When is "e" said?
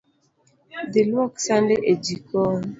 1.91-1.93